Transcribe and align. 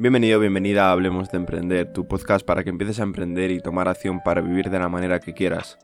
Bienvenido, 0.00 0.38
bienvenida 0.38 0.88
a 0.88 0.92
Hablemos 0.92 1.28
de 1.32 1.38
Emprender, 1.38 1.92
tu 1.92 2.06
podcast 2.06 2.46
para 2.46 2.62
que 2.62 2.70
empieces 2.70 3.00
a 3.00 3.02
emprender 3.02 3.50
y 3.50 3.58
tomar 3.58 3.88
acción 3.88 4.20
para 4.24 4.40
vivir 4.40 4.70
de 4.70 4.78
la 4.78 4.88
manera 4.88 5.18
que 5.18 5.34
quieras. 5.34 5.76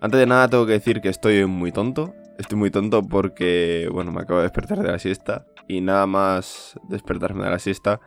Antes 0.00 0.20
de 0.20 0.24
nada 0.24 0.48
tengo 0.48 0.64
que 0.64 0.72
decir 0.72 1.02
que 1.02 1.10
estoy 1.10 1.44
muy 1.44 1.70
tonto. 1.70 2.14
Estoy 2.38 2.56
muy 2.56 2.70
tonto 2.70 3.02
porque, 3.02 3.86
bueno, 3.92 4.10
me 4.10 4.22
acabo 4.22 4.38
de 4.38 4.44
despertar 4.44 4.78
de 4.78 4.90
la 4.90 4.98
siesta 4.98 5.46
y 5.68 5.82
nada 5.82 6.06
más 6.06 6.80
despertarme 6.88 7.44
de 7.44 7.50
la 7.50 7.58
siesta, 7.58 8.00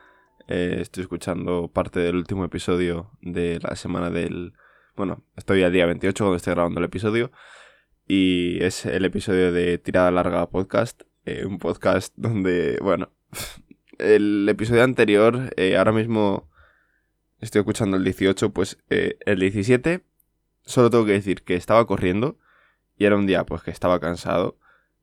eh, 0.47 0.79
estoy 0.81 1.03
escuchando 1.03 1.67
parte 1.67 1.99
del 1.99 2.15
último 2.15 2.43
episodio 2.43 3.11
de 3.21 3.59
la 3.61 3.75
semana 3.75 4.09
del... 4.09 4.53
Bueno, 4.95 5.23
estoy 5.35 5.61
al 5.61 5.71
día 5.71 5.85
28 5.85 6.23
cuando 6.23 6.37
estoy 6.37 6.55
grabando 6.55 6.79
el 6.79 6.87
episodio 6.87 7.31
y 8.07 8.63
es 8.63 8.87
el 8.87 9.05
episodio 9.05 9.51
de 9.51 9.77
Tirada 9.77 10.09
Larga 10.09 10.49
Podcast, 10.49 11.03
eh, 11.25 11.45
un 11.45 11.59
podcast 11.59 12.15
donde, 12.17 12.79
bueno, 12.81 13.11
el 14.01 14.47
episodio 14.49 14.83
anterior, 14.83 15.53
eh, 15.57 15.77
ahora 15.77 15.91
mismo 15.91 16.49
estoy 17.39 17.59
escuchando 17.59 17.97
el 17.97 18.03
18, 18.03 18.51
pues 18.51 18.77
el 18.89 19.39
17 19.39 20.03
Solo 20.63 20.89
tengo 20.89 21.05
que 21.05 21.13
decir 21.13 21.43
que 21.43 21.55
estaba 21.55 21.85
corriendo 21.85 22.37
y 22.97 23.05
era 23.05 23.15
un 23.15 23.25
día 23.25 23.45
pues 23.45 23.63
que 23.63 23.71
estaba 23.71 23.99
cansado. 23.99 24.57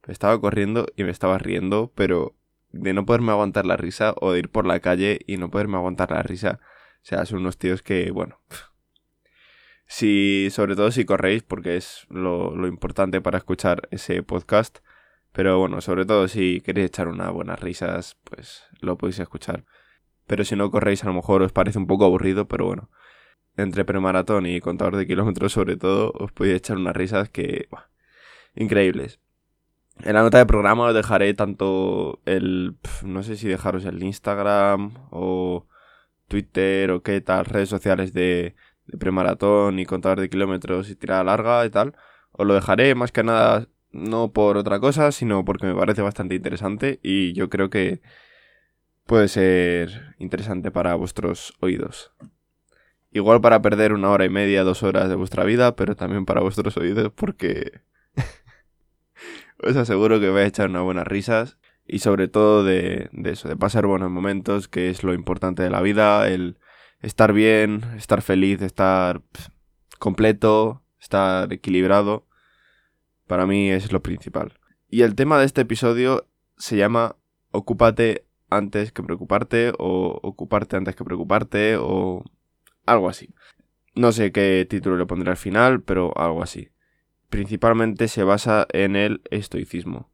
Estaba 0.07 0.41
corriendo 0.41 0.87
y 0.97 1.05
me 1.05 1.11
estaba 1.11 1.37
riendo, 1.39 1.93
pero 1.95 2.35
de 2.71 2.95
no 2.95 3.05
poderme 3.05 3.33
aguantar 3.33 3.67
la 3.67 3.77
risa 3.77 4.15
o 4.21 4.33
de 4.33 4.39
ir 4.39 4.49
por 4.51 4.67
la 4.67 4.81
calle 4.81 5.21
y 5.27 5.37
no 5.37 5.51
poderme 5.51 5.77
aguantar 5.77 6.11
la 6.11 6.23
risa. 6.23 6.61
O 6.63 7.05
sea, 7.09 7.27
son 7.27 7.41
unos 7.41 7.59
tíos 7.59 7.83
que, 7.83 8.11
bueno. 8.11 8.41
Si, 9.91 10.49
sobre 10.51 10.77
todo 10.77 10.91
si 10.91 11.07
corréis, 11.07 11.43
porque 11.43 11.77
es 11.77 12.07
lo 12.11 12.67
importante 12.67 13.21
para 13.21 13.39
escuchar 13.39 13.89
ese 13.91 14.23
podcast. 14.23 14.81
Pero 15.39 15.57
bueno, 15.61 15.81
sobre 15.81 16.05
todo 16.05 16.27
si 16.27 16.61
queréis 16.63 16.89
echar 16.89 17.07
unas 17.07 17.31
buenas 17.33 17.61
risas, 17.61 18.17
pues 18.25 18.65
lo 18.81 18.99
podéis 18.99 19.21
escuchar. 19.21 19.65
Pero 20.27 20.43
si 20.43 20.57
no 20.57 20.69
corréis, 20.73 21.05
a 21.05 21.07
lo 21.07 21.15
mejor 21.15 21.43
os 21.43 21.53
parece 21.53 21.79
un 21.79 21.87
poco 21.87 22.05
aburrido, 22.07 22.49
pero 22.49 22.67
bueno 22.67 22.91
entre 23.57 23.85
premaratón 23.85 24.47
y 24.47 24.59
contador 24.61 24.97
de 24.97 25.07
kilómetros 25.07 25.53
sobre 25.53 25.77
todo, 25.77 26.11
os 26.13 26.33
podéis 26.33 26.57
echar 26.57 26.77
unas 26.77 26.97
risas 26.97 27.29
que... 27.29 27.69
increíbles. 28.57 29.21
En 30.03 30.15
la 30.15 30.23
nota 30.23 30.39
de 30.39 30.47
programa 30.47 30.87
os 30.87 30.95
dejaré 30.95 31.33
tanto 31.35 32.21
el... 32.25 32.77
no 33.05 33.23
sé 33.23 33.37
si 33.37 33.47
dejaros 33.47 33.85
el 33.85 34.03
Instagram 34.03 34.95
o 35.13 35.69
Twitter 36.27 36.91
o 36.91 37.05
qué 37.05 37.21
tal, 37.21 37.45
redes 37.45 37.69
sociales 37.69 38.13
de, 38.13 38.57
de 38.87 38.99
premaratón 38.99 39.79
y 39.79 39.87
contador 39.87 40.19
de 40.19 40.31
kilómetros 40.31 40.91
y 40.91 40.97
tirada 40.97 41.23
larga 41.23 41.65
y 41.65 41.71
tal. 41.71 41.95
Os 42.33 42.45
lo 42.45 42.55
dejaré 42.55 42.97
más 42.97 43.13
que 43.13 43.23
nada 43.23 43.69
no 43.91 44.33
por 44.33 44.57
otra 44.57 44.81
cosa, 44.81 45.13
sino 45.13 45.45
porque 45.45 45.67
me 45.67 45.75
parece 45.75 46.03
bastante 46.03 46.35
interesante 46.35 47.01
y 47.03 47.33
yo 47.33 47.49
creo 47.49 47.71
que 47.71 48.01
puede 49.07 49.29
ser 49.29 50.15
interesante 50.19 50.71
para 50.71 50.95
vuestros 50.95 51.55
oídos. 51.61 52.13
Igual 53.11 53.41
para 53.41 53.63
perder 53.63 53.95
una 53.95 54.11
hora 54.11 54.27
y 54.27 54.29
media, 54.29 54.65
dos 54.65 54.83
horas 54.83 55.09
de 55.09 55.15
vuestra 55.15 55.45
vida, 55.45 55.75
pero 55.77 55.97
también 55.97 56.27
para 56.27 56.43
vuestros 56.43 56.77
oídos 56.77 57.11
porque 57.15 57.81
os 59.63 59.77
aseguro 59.77 60.21
que 60.21 60.29
vais 60.29 60.45
a 60.45 60.49
echar 60.49 60.69
unas 60.69 60.83
buenas 60.83 61.07
risas 61.07 61.59
y 61.87 62.01
sobre 62.01 62.29
todo 62.29 62.65
de, 62.65 63.09
eso, 63.25 63.49
de 63.49 63.57
pasar 63.57 63.87
buenos 63.87 64.11
momentos, 64.11 64.69
que 64.69 64.91
es 64.91 65.03
lo 65.03 65.15
importante 65.15 65.63
de 65.63 65.71
la 65.71 65.81
vida, 65.81 66.29
el 66.29 66.59
estar 67.01 67.33
bien, 67.33 67.83
estar 67.97 68.21
feliz, 68.21 68.61
estar 68.61 69.23
completo, 69.99 70.83
estar 71.01 71.51
equilibrado. 71.51 72.28
Para 73.29 73.47
mí 73.47 73.71
es 73.71 73.93
lo 73.93 74.03
principal. 74.03 74.59
Y 74.89 75.03
el 75.03 75.15
tema 75.15 75.39
de 75.39 75.45
este 75.45 75.61
episodio 75.61 76.27
se 76.57 76.77
llama 76.77 77.17
Ocúpate 77.51 78.25
antes 78.49 78.91
que 78.91 79.03
preocuparte 79.03 79.73
o 79.79 80.19
ocuparte 80.23 80.77
antes 80.77 80.97
que 80.97 81.05
preocuparte 81.05 81.77
o 81.77 82.25
algo 82.87 83.09
así. 83.09 83.29
No 83.95 84.13
sé 84.13 84.33
qué 84.33 84.67
título 84.69 84.97
le 84.97 85.05
pondré 85.05 85.31
al 85.31 85.37
final, 85.37 85.83
pero 85.83 86.17
algo 86.17 86.43
así. 86.43 86.71
Principalmente 87.29 88.09
se 88.09 88.25
basa 88.25 88.67
en 88.73 88.97
el 88.97 89.21
estoicismo. 89.31 90.11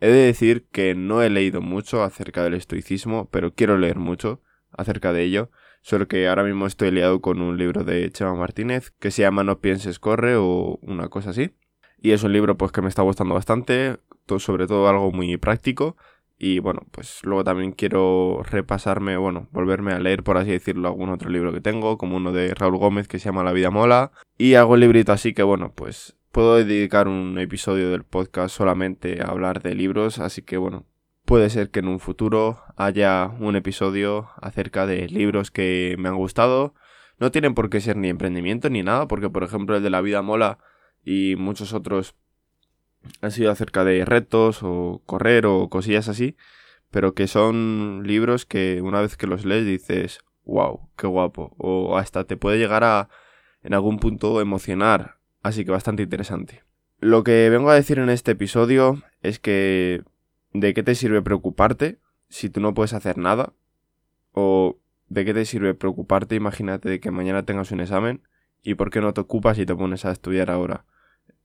He 0.00 0.08
de 0.08 0.26
decir 0.26 0.66
que 0.70 0.94
no 0.94 1.22
he 1.22 1.30
leído 1.30 1.60
mucho 1.60 2.04
acerca 2.04 2.44
del 2.44 2.54
estoicismo, 2.54 3.28
pero 3.32 3.52
quiero 3.52 3.78
leer 3.78 3.98
mucho 3.98 4.42
acerca 4.70 5.12
de 5.12 5.24
ello, 5.24 5.50
solo 5.82 6.06
que 6.06 6.28
ahora 6.28 6.44
mismo 6.44 6.66
estoy 6.66 6.92
liado 6.92 7.20
con 7.20 7.40
un 7.40 7.58
libro 7.58 7.82
de 7.82 8.08
Chema 8.12 8.34
Martínez 8.34 8.92
que 9.00 9.10
se 9.10 9.22
llama 9.22 9.42
No 9.42 9.58
pienses 9.58 9.98
corre 9.98 10.36
o 10.36 10.78
una 10.82 11.08
cosa 11.08 11.30
así. 11.30 11.52
Y 12.04 12.12
es 12.12 12.22
un 12.22 12.34
libro 12.34 12.58
pues 12.58 12.70
que 12.70 12.82
me 12.82 12.90
está 12.90 13.00
gustando 13.00 13.34
bastante, 13.34 13.96
sobre 14.36 14.66
todo 14.66 14.86
algo 14.90 15.10
muy 15.10 15.38
práctico 15.38 15.96
y 16.38 16.58
bueno, 16.58 16.82
pues 16.90 17.20
luego 17.22 17.44
también 17.44 17.72
quiero 17.72 18.42
repasarme, 18.42 19.16
bueno, 19.16 19.48
volverme 19.52 19.94
a 19.94 19.98
leer, 19.98 20.22
por 20.22 20.36
así 20.36 20.50
decirlo, 20.50 20.88
algún 20.88 21.08
otro 21.08 21.30
libro 21.30 21.50
que 21.50 21.62
tengo, 21.62 21.96
como 21.96 22.18
uno 22.18 22.30
de 22.30 22.52
Raúl 22.52 22.76
Gómez 22.76 23.08
que 23.08 23.18
se 23.18 23.30
llama 23.30 23.42
La 23.42 23.52
vida 23.52 23.70
mola. 23.70 24.12
Y 24.36 24.52
hago 24.52 24.74
un 24.74 24.80
librito 24.80 25.12
así 25.12 25.32
que 25.32 25.42
bueno, 25.42 25.72
pues 25.74 26.14
puedo 26.30 26.56
dedicar 26.56 27.08
un 27.08 27.38
episodio 27.38 27.90
del 27.90 28.04
podcast 28.04 28.54
solamente 28.54 29.22
a 29.22 29.28
hablar 29.28 29.62
de 29.62 29.74
libros, 29.74 30.18
así 30.18 30.42
que 30.42 30.58
bueno, 30.58 30.84
puede 31.24 31.48
ser 31.48 31.70
que 31.70 31.78
en 31.78 31.88
un 31.88 32.00
futuro 32.00 32.60
haya 32.76 33.30
un 33.40 33.56
episodio 33.56 34.28
acerca 34.42 34.84
de 34.84 35.08
libros 35.08 35.50
que 35.50 35.96
me 35.98 36.10
han 36.10 36.16
gustado. 36.16 36.74
No 37.18 37.30
tienen 37.30 37.54
por 37.54 37.70
qué 37.70 37.80
ser 37.80 37.96
ni 37.96 38.10
emprendimiento 38.10 38.68
ni 38.68 38.82
nada, 38.82 39.08
porque 39.08 39.30
por 39.30 39.42
ejemplo 39.42 39.74
el 39.74 39.82
de 39.82 39.88
La 39.88 40.02
vida 40.02 40.20
mola 40.20 40.58
y 41.04 41.36
muchos 41.36 41.72
otros 41.72 42.14
ha 43.20 43.30
sido 43.30 43.50
acerca 43.50 43.84
de 43.84 44.04
retos 44.04 44.62
o 44.62 45.02
correr 45.06 45.46
o 45.46 45.68
cosillas 45.68 46.08
así, 46.08 46.36
pero 46.90 47.14
que 47.14 47.26
son 47.26 48.02
libros 48.04 48.46
que 48.46 48.80
una 48.82 49.00
vez 49.00 49.16
que 49.16 49.26
los 49.26 49.44
lees 49.44 49.66
dices, 49.66 50.20
wow, 50.44 50.88
qué 50.96 51.06
guapo, 51.06 51.54
o 51.58 51.98
hasta 51.98 52.24
te 52.24 52.36
puede 52.36 52.58
llegar 52.58 52.84
a 52.84 53.08
en 53.62 53.74
algún 53.74 53.98
punto 53.98 54.40
emocionar, 54.40 55.16
así 55.42 55.64
que 55.64 55.70
bastante 55.70 56.02
interesante. 56.02 56.62
Lo 57.00 57.24
que 57.24 57.48
vengo 57.50 57.70
a 57.70 57.74
decir 57.74 57.98
en 57.98 58.10
este 58.10 58.32
episodio 58.32 59.02
es 59.22 59.38
que 59.38 60.02
¿de 60.52 60.74
qué 60.74 60.82
te 60.82 60.94
sirve 60.94 61.22
preocuparte 61.22 61.98
si 62.28 62.50
tú 62.50 62.60
no 62.60 62.74
puedes 62.74 62.92
hacer 62.92 63.18
nada? 63.18 63.52
¿O 64.32 64.78
de 65.08 65.24
qué 65.24 65.34
te 65.34 65.44
sirve 65.44 65.74
preocuparte? 65.74 66.34
Imagínate 66.34 66.88
de 66.88 67.00
que 67.00 67.10
mañana 67.10 67.44
tengas 67.44 67.70
un 67.72 67.80
examen 67.80 68.22
y 68.62 68.74
por 68.74 68.90
qué 68.90 69.00
no 69.00 69.12
te 69.12 69.20
ocupas 69.20 69.58
y 69.58 69.66
te 69.66 69.74
pones 69.74 70.04
a 70.04 70.12
estudiar 70.12 70.50
ahora 70.50 70.84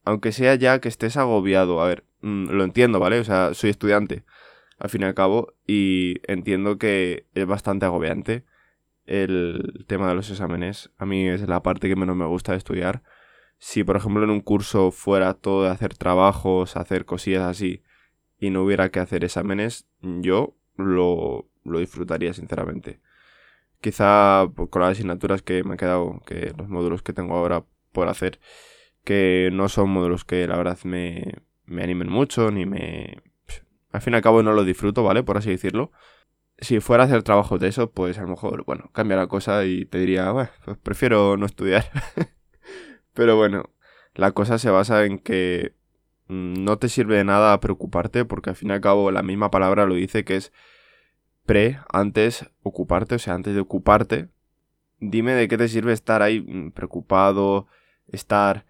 aunque 0.05 0.31
sea 0.31 0.55
ya 0.55 0.79
que 0.79 0.89
estés 0.89 1.17
agobiado, 1.17 1.81
a 1.81 1.87
ver, 1.87 2.05
mm, 2.21 2.49
lo 2.51 2.63
entiendo, 2.63 2.99
¿vale? 2.99 3.19
O 3.19 3.23
sea, 3.23 3.53
soy 3.53 3.69
estudiante, 3.69 4.23
al 4.79 4.89
fin 4.89 5.01
y 5.01 5.05
al 5.05 5.13
cabo, 5.13 5.53
y 5.67 6.15
entiendo 6.31 6.77
que 6.77 7.27
es 7.33 7.45
bastante 7.45 7.85
agobiante 7.85 8.45
el 9.05 9.85
tema 9.87 10.07
de 10.09 10.15
los 10.15 10.29
exámenes. 10.29 10.91
A 10.97 11.05
mí 11.05 11.27
es 11.27 11.47
la 11.47 11.63
parte 11.63 11.89
que 11.89 11.95
menos 11.95 12.15
me 12.15 12.25
gusta 12.25 12.51
de 12.53 12.59
estudiar. 12.59 13.03
Si, 13.57 13.83
por 13.83 13.97
ejemplo, 13.97 14.23
en 14.23 14.29
un 14.29 14.41
curso 14.41 14.91
fuera 14.91 15.33
todo 15.33 15.63
de 15.63 15.69
hacer 15.69 15.95
trabajos, 15.97 16.77
hacer 16.77 17.05
cosillas 17.05 17.43
así, 17.43 17.83
y 18.39 18.51
no 18.51 18.63
hubiera 18.63 18.89
que 18.89 18.99
hacer 18.99 19.25
exámenes, 19.25 19.87
yo 20.01 20.55
lo, 20.77 21.49
lo 21.65 21.79
disfrutaría, 21.79 22.33
sinceramente. 22.33 23.01
Quizá 23.81 24.47
con 24.69 24.81
las 24.81 24.91
asignaturas 24.91 25.41
que 25.41 25.63
me 25.63 25.71
han 25.71 25.77
quedado, 25.77 26.21
que 26.25 26.53
los 26.57 26.69
módulos 26.69 27.01
que 27.01 27.13
tengo 27.13 27.35
ahora 27.35 27.65
por 27.91 28.07
hacer, 28.07 28.39
que 29.09 29.49
no 29.51 29.69
son 29.69 29.89
modelos 29.89 30.23
que 30.23 30.45
la 30.45 30.55
verdad 30.55 30.77
me, 30.83 31.33
me 31.65 31.81
animen 31.81 32.11
mucho, 32.11 32.51
ni 32.51 32.67
me... 32.67 33.23
Al 33.91 34.01
fin 34.01 34.13
y 34.13 34.17
al 34.17 34.21
cabo 34.21 34.43
no 34.43 34.53
lo 34.53 34.63
disfruto, 34.63 35.01
¿vale? 35.01 35.23
Por 35.23 35.35
así 35.35 35.49
decirlo. 35.49 35.91
Si 36.59 36.79
fuera 36.79 37.01
a 37.01 37.05
hacer 37.07 37.23
trabajos 37.23 37.59
de 37.59 37.69
eso, 37.69 37.89
pues 37.89 38.19
a 38.19 38.21
lo 38.21 38.27
mejor, 38.27 38.65
bueno, 38.65 38.91
cambia 38.93 39.17
la 39.17 39.25
cosa 39.25 39.65
y 39.65 39.85
te 39.85 39.97
diría, 39.97 40.29
bueno, 40.31 40.51
pues 40.63 40.77
prefiero 40.77 41.37
no 41.37 41.47
estudiar. 41.47 41.89
Pero 43.15 43.35
bueno, 43.35 43.71
la 44.13 44.31
cosa 44.33 44.59
se 44.59 44.69
basa 44.69 45.03
en 45.05 45.17
que 45.17 45.73
no 46.27 46.77
te 46.77 46.87
sirve 46.87 47.17
de 47.17 47.23
nada 47.23 47.59
preocuparte, 47.59 48.25
porque 48.25 48.51
al 48.51 48.57
fin 48.57 48.69
y 48.69 48.73
al 48.73 48.81
cabo 48.81 49.09
la 49.09 49.23
misma 49.23 49.49
palabra 49.49 49.87
lo 49.87 49.95
dice 49.95 50.23
que 50.23 50.35
es 50.35 50.53
pre, 51.47 51.79
antes, 51.91 52.45
ocuparte, 52.61 53.15
o 53.15 53.19
sea, 53.19 53.33
antes 53.33 53.55
de 53.55 53.61
ocuparte. 53.61 54.29
Dime 54.99 55.31
de 55.31 55.47
qué 55.47 55.57
te 55.57 55.67
sirve 55.67 55.93
estar 55.93 56.21
ahí 56.21 56.41
mm, 56.41 56.73
preocupado, 56.73 57.65
estar 58.07 58.67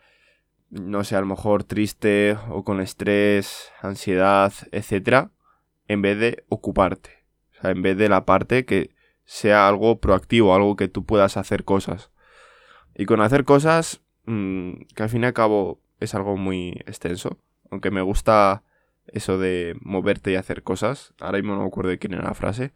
no 0.69 1.03
sé, 1.03 1.15
a 1.15 1.21
lo 1.21 1.25
mejor 1.25 1.63
triste 1.63 2.37
o 2.49 2.63
con 2.63 2.81
estrés, 2.81 3.71
ansiedad, 3.81 4.53
etcétera, 4.71 5.31
en 5.87 6.01
vez 6.01 6.19
de 6.19 6.43
ocuparte. 6.49 7.25
O 7.57 7.61
sea, 7.61 7.71
en 7.71 7.81
vez 7.81 7.97
de 7.97 8.09
la 8.09 8.25
parte 8.25 8.65
que 8.65 8.91
sea 9.25 9.67
algo 9.67 9.99
proactivo, 9.99 10.55
algo 10.55 10.75
que 10.75 10.87
tú 10.87 11.05
puedas 11.05 11.37
hacer 11.37 11.63
cosas. 11.63 12.11
Y 12.95 13.05
con 13.05 13.21
hacer 13.21 13.45
cosas, 13.45 14.01
mm, 14.25 14.73
que 14.95 15.03
al 15.03 15.09
fin 15.09 15.23
y 15.23 15.25
al 15.27 15.33
cabo 15.33 15.81
es 15.99 16.15
algo 16.15 16.37
muy 16.37 16.69
extenso, 16.85 17.37
aunque 17.71 17.91
me 17.91 18.01
gusta 18.01 18.63
eso 19.07 19.37
de 19.37 19.75
moverte 19.81 20.31
y 20.31 20.35
hacer 20.35 20.63
cosas. 20.63 21.13
Ahora 21.19 21.39
mismo 21.39 21.55
no 21.55 21.61
me 21.61 21.67
acuerdo 21.67 21.89
de 21.89 21.99
quién 21.99 22.13
era 22.13 22.23
la 22.23 22.33
frase. 22.33 22.73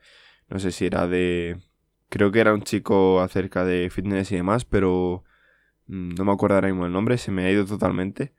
No 0.49 0.59
sé 0.59 0.71
si 0.71 0.85
era 0.85 1.07
de... 1.07 1.57
Creo 2.09 2.31
que 2.31 2.39
era 2.39 2.53
un 2.53 2.63
chico 2.63 3.21
acerca 3.21 3.65
de 3.65 3.89
fitness 3.89 4.31
y 4.31 4.35
demás, 4.35 4.65
pero 4.65 5.23
no 5.87 6.25
me 6.25 6.31
acuerdo 6.31 6.55
ahora 6.55 6.69
mismo 6.69 6.85
el 6.85 6.91
nombre, 6.91 7.17
se 7.17 7.31
me 7.31 7.45
ha 7.45 7.51
ido 7.51 7.65
totalmente. 7.65 8.33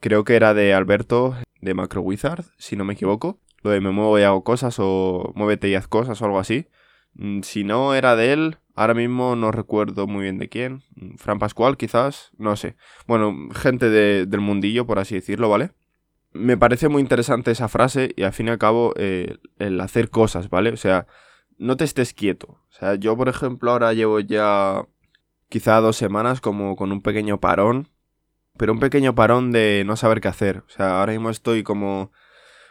Creo 0.00 0.24
que 0.24 0.36
era 0.36 0.54
de 0.54 0.74
Alberto 0.74 1.36
de 1.60 1.74
Macro 1.74 2.02
Wizard, 2.02 2.44
si 2.58 2.76
no 2.76 2.84
me 2.84 2.94
equivoco. 2.94 3.40
Lo 3.62 3.70
de 3.70 3.80
me 3.80 3.90
muevo 3.90 4.18
y 4.18 4.22
hago 4.22 4.44
cosas 4.44 4.76
o 4.78 5.32
muévete 5.34 5.68
y 5.68 5.74
haz 5.74 5.88
cosas 5.88 6.20
o 6.20 6.24
algo 6.26 6.38
así. 6.38 6.68
Mm, 7.14 7.40
si 7.40 7.64
no 7.64 7.94
era 7.94 8.16
de 8.16 8.32
él, 8.32 8.58
ahora 8.74 8.94
mismo 8.94 9.36
no 9.36 9.50
recuerdo 9.50 10.06
muy 10.06 10.24
bien 10.24 10.38
de 10.38 10.48
quién. 10.48 10.82
Mm, 10.96 11.16
Fran 11.16 11.38
Pascual, 11.38 11.76
quizás, 11.76 12.32
no 12.36 12.56
sé. 12.56 12.76
Bueno, 13.06 13.48
gente 13.54 13.88
del 13.88 14.40
mundillo, 14.40 14.86
por 14.86 14.98
así 14.98 15.14
decirlo, 15.14 15.48
¿vale? 15.48 15.70
Me 16.32 16.56
parece 16.56 16.88
muy 16.88 17.00
interesante 17.00 17.52
esa 17.52 17.68
frase 17.68 18.12
y 18.16 18.24
al 18.24 18.32
fin 18.32 18.48
y 18.48 18.50
al 18.50 18.58
cabo 18.58 18.92
eh, 18.96 19.38
el 19.58 19.80
hacer 19.80 20.10
cosas, 20.10 20.50
¿vale? 20.50 20.70
O 20.70 20.76
sea, 20.76 21.06
no 21.56 21.76
te 21.76 21.84
estés 21.84 22.12
quieto. 22.12 22.58
O 22.68 22.72
sea, 22.72 22.96
yo, 22.96 23.16
por 23.16 23.28
ejemplo, 23.28 23.70
ahora 23.70 23.92
llevo 23.94 24.20
ya 24.20 24.84
quizá 25.48 25.80
dos 25.80 25.96
semanas 25.96 26.40
como 26.40 26.76
con 26.76 26.92
un 26.92 27.02
pequeño 27.02 27.40
parón. 27.40 27.88
Pero 28.56 28.72
un 28.72 28.78
pequeño 28.78 29.14
parón 29.14 29.50
de 29.50 29.82
no 29.84 29.96
saber 29.96 30.20
qué 30.20 30.28
hacer. 30.28 30.58
O 30.58 30.68
sea, 30.68 31.00
ahora 31.00 31.12
mismo 31.12 31.30
estoy 31.30 31.62
como... 31.62 32.12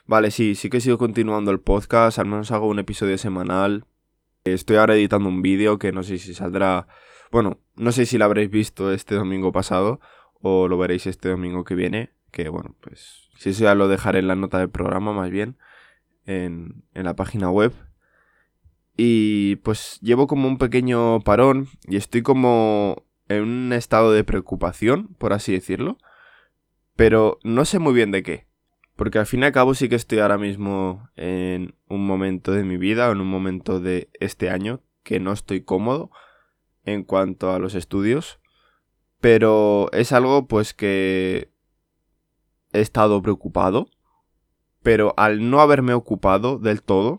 Vale, 0.05 0.31
sí, 0.31 0.55
sí 0.55 0.69
que 0.69 0.81
sigo 0.81 0.97
continuando 0.97 1.51
el 1.51 1.59
podcast, 1.59 2.19
al 2.19 2.25
menos 2.25 2.51
hago 2.51 2.67
un 2.67 2.79
episodio 2.79 3.17
semanal, 3.17 3.85
Estoy 4.43 4.75
ahora 4.75 4.95
editando 4.95 5.29
un 5.29 5.41
vídeo 5.41 5.79
que 5.79 5.91
no 5.93 6.03
sé 6.03 6.17
si 6.17 6.33
saldrá. 6.33 6.87
Bueno, 7.31 7.59
no 7.75 7.91
sé 7.91 8.05
si 8.05 8.17
lo 8.17 8.25
habréis 8.25 8.49
visto 8.49 8.91
este 8.91 9.15
domingo 9.15 9.51
pasado 9.53 10.01
o 10.41 10.67
lo 10.67 10.77
veréis 10.77 11.07
este 11.07 11.29
domingo 11.29 11.63
que 11.63 11.75
viene. 11.75 12.11
Que 12.31 12.49
bueno, 12.49 12.75
pues 12.81 13.29
si 13.37 13.51
eso 13.51 13.63
ya 13.63 13.75
lo 13.75 13.87
dejaré 13.87 14.19
en 14.19 14.27
la 14.27 14.35
nota 14.35 14.59
del 14.59 14.69
programa 14.69 15.13
más 15.13 15.29
bien. 15.29 15.57
En, 16.25 16.83
en 16.93 17.05
la 17.05 17.15
página 17.15 17.49
web. 17.49 17.73
Y 18.95 19.55
pues 19.57 19.99
llevo 20.01 20.27
como 20.27 20.47
un 20.47 20.57
pequeño 20.57 21.21
parón 21.21 21.67
y 21.87 21.97
estoy 21.97 22.21
como 22.21 23.03
en 23.27 23.43
un 23.43 23.73
estado 23.73 24.11
de 24.11 24.23
preocupación, 24.23 25.15
por 25.17 25.33
así 25.33 25.53
decirlo. 25.53 25.97
Pero 26.95 27.39
no 27.43 27.65
sé 27.65 27.79
muy 27.79 27.93
bien 27.93 28.11
de 28.11 28.23
qué. 28.23 28.47
Porque 28.95 29.17
al 29.17 29.25
fin 29.25 29.41
y 29.41 29.45
al 29.45 29.51
cabo 29.51 29.73
sí 29.73 29.89
que 29.89 29.95
estoy 29.95 30.19
ahora 30.19 30.37
mismo 30.37 31.09
en 31.15 31.75
un 31.87 32.05
momento 32.05 32.51
de 32.51 32.63
mi 32.63 32.77
vida 32.77 33.09
o 33.09 33.11
en 33.11 33.21
un 33.21 33.27
momento 33.27 33.79
de 33.79 34.09
este 34.19 34.51
año 34.51 34.81
que 35.01 35.19
no 35.19 35.31
estoy 35.31 35.61
cómodo 35.61 36.11
en 36.85 37.03
cuanto 37.03 37.51
a 37.51 37.59
los 37.59 37.73
estudios. 37.73 38.39
Pero 39.19 39.91
es 39.93 40.11
algo 40.11 40.47
pues 40.47 40.75
que 40.75 41.51
he 42.71 42.81
estado 42.81 43.21
preocupado. 43.23 43.87
Pero 44.83 45.13
al 45.17 45.49
no 45.49 45.61
haberme 45.61 45.93
ocupado 45.93 46.59
del 46.59 46.83
todo, 46.83 47.17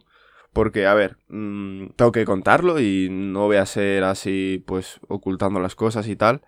porque, 0.54 0.86
a 0.86 0.94
ver, 0.94 1.18
mm, 1.28 1.88
tengo 1.96 2.12
que 2.12 2.24
contarlo 2.24 2.80
y 2.80 3.08
no 3.10 3.46
voy 3.46 3.58
a 3.58 3.66
ser 3.66 4.04
así, 4.04 4.64
pues, 4.66 5.00
ocultando 5.08 5.60
las 5.60 5.74
cosas 5.74 6.08
y 6.08 6.16
tal. 6.16 6.42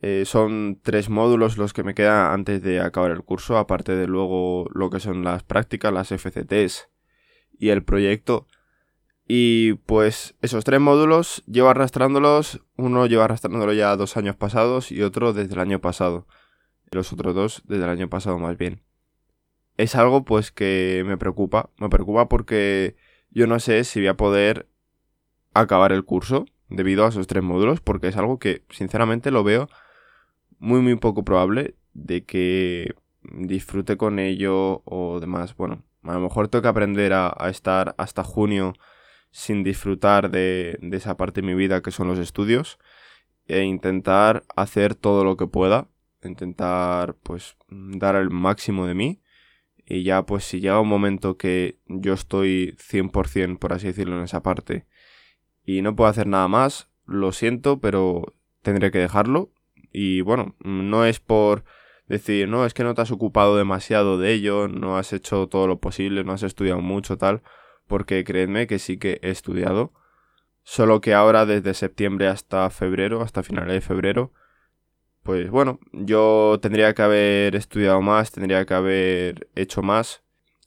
Eh, 0.00 0.24
son 0.26 0.80
tres 0.82 1.08
módulos 1.10 1.58
los 1.58 1.72
que 1.72 1.82
me 1.82 1.94
quedan 1.94 2.32
antes 2.32 2.62
de 2.62 2.80
acabar 2.80 3.10
el 3.10 3.22
curso, 3.22 3.58
aparte 3.58 3.96
de 3.96 4.06
luego 4.06 4.68
lo 4.72 4.90
que 4.90 5.00
son 5.00 5.24
las 5.24 5.42
prácticas, 5.42 5.92
las 5.92 6.12
FCTs 6.12 6.88
y 7.58 7.70
el 7.70 7.82
proyecto. 7.82 8.46
Y 9.28 9.74
pues 9.86 10.36
esos 10.42 10.64
tres 10.64 10.80
módulos 10.80 11.42
llevo 11.46 11.70
arrastrándolos, 11.70 12.62
uno 12.76 13.06
lleva 13.06 13.24
arrastrándolo 13.24 13.72
ya 13.72 13.96
dos 13.96 14.16
años 14.16 14.36
pasados 14.36 14.92
y 14.92 15.02
otro 15.02 15.32
desde 15.32 15.54
el 15.54 15.60
año 15.60 15.80
pasado. 15.80 16.26
Los 16.92 17.12
otros 17.12 17.34
dos 17.34 17.62
desde 17.66 17.84
el 17.84 17.90
año 17.90 18.08
pasado 18.08 18.38
más 18.38 18.56
bien. 18.56 18.85
Es 19.76 19.94
algo 19.94 20.24
pues 20.24 20.50
que 20.50 21.04
me 21.06 21.18
preocupa, 21.18 21.70
me 21.78 21.88
preocupa 21.88 22.28
porque 22.28 22.96
yo 23.30 23.46
no 23.46 23.60
sé 23.60 23.84
si 23.84 24.00
voy 24.00 24.08
a 24.08 24.16
poder 24.16 24.68
acabar 25.52 25.92
el 25.92 26.04
curso 26.04 26.46
debido 26.68 27.04
a 27.04 27.08
esos 27.08 27.26
tres 27.26 27.42
módulos, 27.42 27.80
porque 27.80 28.08
es 28.08 28.16
algo 28.16 28.38
que 28.38 28.64
sinceramente 28.70 29.30
lo 29.30 29.44
veo 29.44 29.68
muy 30.58 30.80
muy 30.80 30.96
poco 30.96 31.24
probable 31.24 31.74
de 31.94 32.24
que 32.24 32.94
disfrute 33.22 33.96
con 33.96 34.18
ello 34.18 34.82
o 34.84 35.20
demás. 35.20 35.56
Bueno, 35.56 35.82
a 36.02 36.14
lo 36.14 36.20
mejor 36.20 36.48
tengo 36.48 36.62
que 36.62 36.68
aprender 36.68 37.12
a, 37.12 37.34
estar 37.50 37.94
hasta 37.98 38.24
junio 38.24 38.74
sin 39.30 39.62
disfrutar 39.64 40.30
de, 40.30 40.78
de, 40.80 40.96
esa 40.96 41.16
parte 41.16 41.40
de 41.42 41.46
mi 41.46 41.54
vida 41.54 41.82
que 41.82 41.90
son 41.90 42.08
los 42.08 42.18
estudios 42.18 42.78
e 43.46 43.62
intentar 43.62 44.44
hacer 44.56 44.94
todo 44.94 45.24
lo 45.24 45.36
que 45.36 45.46
pueda, 45.46 45.88
intentar 46.22 47.14
pues 47.22 47.56
dar 47.68 48.16
el 48.16 48.30
máximo 48.30 48.86
de 48.86 48.94
mí 48.94 49.20
y 49.86 50.02
ya 50.02 50.26
pues 50.26 50.44
si 50.44 50.60
llega 50.60 50.80
un 50.80 50.88
momento 50.88 51.36
que 51.36 51.78
yo 51.86 52.12
estoy 52.12 52.76
100% 52.78 53.58
por 53.58 53.72
así 53.72 53.86
decirlo 53.86 54.16
en 54.18 54.24
esa 54.24 54.42
parte 54.42 54.86
y 55.64 55.82
no 55.82 55.96
puedo 55.96 56.10
hacer 56.10 56.26
nada 56.26 56.48
más, 56.48 56.90
lo 57.06 57.32
siento, 57.32 57.80
pero 57.80 58.34
tendré 58.62 58.90
que 58.90 58.98
dejarlo 58.98 59.52
y 59.92 60.20
bueno, 60.20 60.54
no 60.60 61.04
es 61.04 61.20
por 61.20 61.64
decir, 62.06 62.48
no, 62.48 62.64
es 62.66 62.74
que 62.74 62.84
no 62.84 62.94
te 62.94 63.02
has 63.02 63.10
ocupado 63.10 63.56
demasiado 63.56 64.18
de 64.18 64.32
ello, 64.32 64.68
no 64.68 64.96
has 64.96 65.12
hecho 65.12 65.48
todo 65.48 65.66
lo 65.66 65.80
posible, 65.80 66.24
no 66.24 66.32
has 66.32 66.42
estudiado 66.42 66.80
mucho, 66.80 67.18
tal, 67.18 67.42
porque 67.86 68.24
creedme 68.24 68.66
que 68.66 68.78
sí 68.78 68.98
que 68.98 69.18
he 69.22 69.30
estudiado. 69.30 69.92
Solo 70.62 71.00
que 71.00 71.14
ahora 71.14 71.46
desde 71.46 71.74
septiembre 71.74 72.26
hasta 72.28 72.68
febrero, 72.70 73.22
hasta 73.22 73.42
finales 73.42 73.74
de 73.74 73.80
febrero, 73.80 74.32
pues 75.26 75.50
bueno, 75.50 75.78
yo 75.92 76.58
tendría 76.62 76.94
que 76.94 77.02
haber 77.02 77.56
estudiado 77.56 78.00
más, 78.00 78.32
tendría 78.32 78.64
que 78.64 78.74
haber 78.74 79.48
hecho 79.54 79.82
más. 79.82 80.22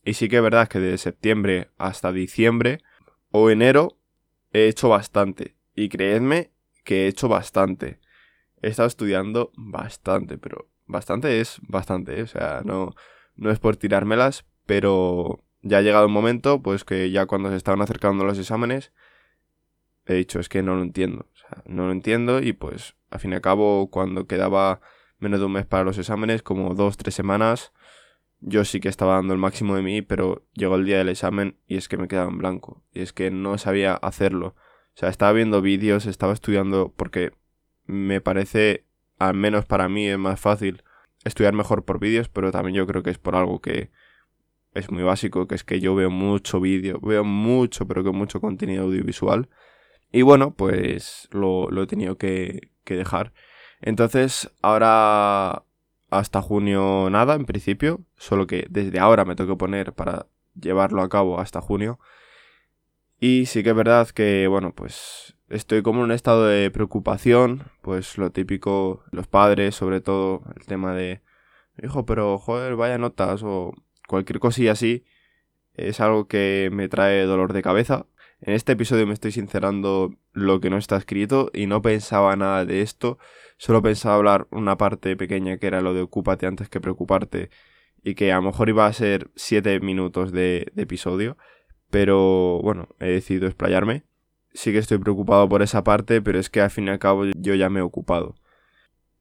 Y 0.05 0.13
sí 0.13 0.29
que 0.29 0.37
es 0.37 0.43
verdad 0.43 0.67
que 0.67 0.79
desde 0.79 0.97
septiembre 0.99 1.69
hasta 1.77 2.11
diciembre 2.11 2.79
o 3.31 3.49
enero 3.49 3.97
he 4.53 4.67
hecho 4.67 4.89
bastante. 4.89 5.55
Y 5.73 5.89
creedme 5.89 6.51
que 6.83 7.05
he 7.05 7.07
hecho 7.07 7.27
bastante 7.27 7.99
he 8.61 8.69
estado 8.69 8.87
estudiando 8.87 9.51
bastante, 9.55 10.37
pero 10.37 10.69
bastante 10.85 11.39
es 11.39 11.59
bastante, 11.67 12.19
¿eh? 12.19 12.23
o 12.23 12.27
sea, 12.27 12.61
no, 12.63 12.93
no 13.35 13.51
es 13.51 13.59
por 13.59 13.77
tirármelas, 13.77 14.45
pero 14.65 15.43
ya 15.61 15.77
ha 15.77 15.81
llegado 15.81 16.07
un 16.07 16.13
momento, 16.13 16.61
pues 16.61 16.83
que 16.83 17.11
ya 17.11 17.25
cuando 17.25 17.49
se 17.49 17.57
estaban 17.57 17.81
acercando 17.81 18.25
los 18.25 18.37
exámenes, 18.37 18.91
he 20.13 20.17
dicho, 20.17 20.39
es 20.39 20.49
que 20.49 20.63
no 20.63 20.75
lo 20.75 20.83
entiendo, 20.83 21.27
no 21.65 21.87
lo 21.87 21.91
entiendo 21.91 22.41
y 22.41 22.53
pues 22.53 22.95
al 23.09 23.19
fin 23.19 23.31
y 23.31 23.35
al 23.35 23.41
cabo 23.41 23.89
cuando 23.89 24.27
quedaba 24.27 24.81
menos 25.19 25.39
de 25.39 25.45
un 25.45 25.53
mes 25.53 25.65
para 25.65 25.83
los 25.83 25.97
exámenes, 25.97 26.41
como 26.43 26.73
dos, 26.75 26.97
tres 26.97 27.13
semanas, 27.15 27.73
yo 28.39 28.63
sí 28.63 28.79
que 28.79 28.87
estaba 28.87 29.15
dando 29.15 29.33
el 29.33 29.39
máximo 29.39 29.75
de 29.75 29.81
mí, 29.81 30.01
pero 30.01 30.45
llegó 30.53 30.75
el 30.75 30.85
día 30.85 30.97
del 30.97 31.09
examen 31.09 31.57
y 31.67 31.75
es 31.75 31.89
que 31.89 31.97
me 31.97 32.07
quedaba 32.07 32.29
en 32.29 32.37
blanco, 32.37 32.83
y 32.93 33.01
es 33.01 33.13
que 33.13 33.31
no 33.31 33.57
sabía 33.57 33.93
hacerlo. 33.95 34.55
O 34.95 34.99
sea, 34.99 35.09
estaba 35.09 35.33
viendo 35.33 35.61
vídeos, 35.61 36.05
estaba 36.05 36.33
estudiando 36.33 36.93
porque 36.95 37.31
me 37.85 38.21
parece, 38.21 38.85
al 39.17 39.33
menos 39.33 39.65
para 39.65 39.89
mí, 39.89 40.07
es 40.07 40.17
más 40.17 40.39
fácil 40.39 40.83
estudiar 41.25 41.53
mejor 41.53 41.85
por 41.85 41.99
vídeos, 41.99 42.29
pero 42.29 42.51
también 42.51 42.75
yo 42.75 42.87
creo 42.87 43.03
que 43.03 43.09
es 43.09 43.17
por 43.17 43.35
algo 43.35 43.61
que 43.61 43.91
es 44.73 44.91
muy 44.91 45.03
básico, 45.03 45.47
que 45.47 45.55
es 45.55 45.63
que 45.63 45.79
yo 45.79 45.95
veo 45.95 46.09
mucho 46.09 46.59
vídeo, 46.59 46.99
veo 47.01 47.23
mucho, 47.23 47.87
pero 47.87 48.03
que 48.03 48.11
mucho 48.11 48.39
contenido 48.39 48.83
audiovisual. 48.83 49.49
Y 50.11 50.23
bueno, 50.23 50.51
pues 50.51 51.27
lo, 51.31 51.69
he 51.81 51.87
tenido 51.87 52.17
que, 52.17 52.69
dejar. 52.85 53.33
Entonces, 53.81 54.51
ahora 54.61 55.63
hasta 56.09 56.41
junio 56.41 57.09
nada, 57.11 57.35
en 57.35 57.45
principio, 57.45 58.01
solo 58.17 58.47
que 58.47 58.65
desde 58.69 58.99
ahora 58.99 59.25
me 59.25 59.35
tengo 59.35 59.53
que 59.53 59.59
poner 59.59 59.93
para 59.93 60.25
llevarlo 60.59 61.03
a 61.03 61.09
cabo 61.09 61.39
hasta 61.39 61.61
junio. 61.61 61.99
Y 63.19 63.45
sí 63.45 63.63
que 63.63 63.69
es 63.71 63.75
verdad 63.75 64.09
que, 64.09 64.47
bueno, 64.47 64.73
pues 64.73 65.35
estoy 65.49 65.83
como 65.83 65.99
en 65.99 66.05
un 66.05 66.11
estado 66.11 66.47
de 66.47 66.71
preocupación, 66.71 67.65
pues 67.81 68.17
lo 68.17 68.31
típico, 68.31 69.03
los 69.11 69.27
padres, 69.27 69.75
sobre 69.75 70.01
todo, 70.01 70.43
el 70.55 70.65
tema 70.65 70.93
de, 70.95 71.21
hijo, 71.83 72.05
pero 72.05 72.37
joder, 72.39 72.75
vaya 72.75 72.97
notas 72.97 73.41
o 73.43 73.73
cualquier 74.07 74.39
cosilla 74.39 74.71
así, 74.73 75.05
es 75.75 75.99
algo 75.99 76.27
que 76.27 76.69
me 76.73 76.89
trae 76.89 77.23
dolor 77.25 77.53
de 77.53 77.61
cabeza. 77.61 78.05
En 78.41 78.53
este 78.53 78.73
episodio 78.73 79.05
me 79.05 79.13
estoy 79.13 79.31
sincerando 79.31 80.15
lo 80.31 80.59
que 80.59 80.69
no 80.69 80.77
está 80.77 80.97
escrito 80.97 81.51
y 81.53 81.67
no 81.67 81.81
pensaba 81.81 82.35
nada 82.35 82.65
de 82.65 82.81
esto, 82.81 83.17
solo 83.57 83.81
pensaba 83.81 84.15
hablar 84.15 84.47
una 84.51 84.77
parte 84.77 85.15
pequeña 85.17 85.57
que 85.57 85.67
era 85.67 85.81
lo 85.81 85.93
de 85.93 86.01
ocúpate 86.01 86.45
antes 86.45 86.69
que 86.69 86.79
preocuparte 86.79 87.49
y 88.03 88.15
que 88.15 88.31
a 88.31 88.37
lo 88.37 88.43
mejor 88.43 88.69
iba 88.69 88.85
a 88.85 88.93
ser 88.93 89.29
7 89.35 89.81
minutos 89.81 90.31
de, 90.31 90.71
de 90.73 90.83
episodio, 90.83 91.37
pero 91.89 92.61
bueno, 92.63 92.87
he 92.99 93.07
decidido 93.07 93.47
explayarme 93.47 94.05
sí 94.53 94.71
que 94.71 94.79
estoy 94.79 94.97
preocupado 94.97 95.47
por 95.47 95.61
esa 95.61 95.83
parte, 95.83 96.21
pero 96.21 96.39
es 96.39 96.49
que 96.49 96.61
al 96.61 96.69
fin 96.69 96.87
y 96.87 96.89
al 96.89 96.99
cabo 96.99 97.25
yo 97.37 97.55
ya 97.55 97.69
me 97.69 97.79
he 97.79 97.83
ocupado. 97.83 98.35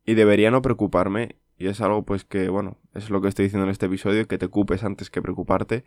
Y 0.04 0.14
debería 0.14 0.50
no 0.50 0.62
preocuparme, 0.62 1.37
y 1.56 1.68
es 1.68 1.80
algo 1.80 2.04
pues 2.04 2.25
que, 2.25 2.48
bueno, 2.48 2.78
es 2.94 3.10
lo 3.10 3.20
que 3.20 3.28
estoy 3.28 3.44
diciendo 3.44 3.64
en 3.64 3.70
este 3.70 3.87
episodio, 3.87 4.26
que 4.26 4.38
te 4.38 4.46
ocupes 4.46 4.84
antes 4.84 5.10
que 5.10 5.22
preocuparte. 5.22 5.84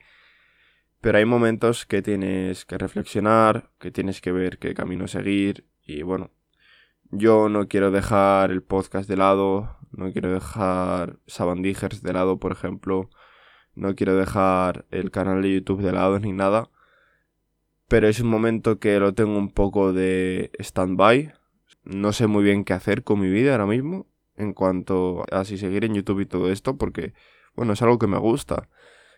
Pero 1.02 1.18
hay 1.18 1.26
momentos 1.26 1.86
que 1.86 2.02
tienes 2.02 2.66
que 2.66 2.78
reflexionar, 2.78 3.72
que 3.80 3.92
tienes 3.92 4.22
que 4.22 4.32
ver 4.32 4.60
qué 4.60 4.74
camino 4.74 5.08
seguir, 5.08 5.66
y 5.84 6.04
bueno, 6.04 6.32
yo 7.10 7.50
no 7.50 7.68
quiero 7.68 7.92
dejar 7.92 8.52
el 8.52 8.64
podcast 8.64 9.10
de 9.10 9.18
lado, 9.18 9.78
no 9.92 10.12
quiero 10.14 10.32
dejar 10.32 11.18
Sabandijers 11.28 12.02
de 12.04 12.14
lado, 12.14 12.40
por 12.40 12.52
ejemplo, 12.52 13.10
no 13.76 13.96
quiero 13.96 14.16
dejar 14.16 14.86
el 14.92 15.12
canal 15.12 15.42
de 15.42 15.54
YouTube 15.56 15.82
de 15.82 15.92
lado 15.92 16.20
ni 16.20 16.32
nada 16.34 16.70
pero 17.92 18.08
es 18.08 18.22
un 18.22 18.30
momento 18.30 18.80
que 18.80 18.98
lo 19.02 19.14
tengo 19.14 19.38
un 19.38 19.52
poco 19.52 19.92
de 19.92 20.50
stand-by. 20.60 21.34
No 21.84 22.14
sé 22.14 22.26
muy 22.28 22.42
bien 22.42 22.64
qué 22.64 22.72
hacer 22.72 23.04
con 23.04 23.20
mi 23.20 23.30
vida 23.30 23.52
ahora 23.52 23.66
mismo 23.66 24.08
en 24.38 24.54
cuanto 24.54 25.26
a 25.30 25.44
si 25.44 25.58
seguir 25.58 25.84
en 25.84 25.96
YouTube 25.96 26.22
y 26.22 26.26
todo 26.26 26.50
esto, 26.54 26.78
porque, 26.78 27.14
bueno, 27.54 27.74
es 27.74 27.82
algo 27.82 28.00
que 28.00 28.08
me 28.08 28.18
gusta. 28.18 28.70